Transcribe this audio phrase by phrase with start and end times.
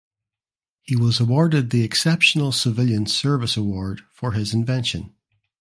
[0.81, 5.13] He was awarded the Exceptional Civilian Service Award for his invention.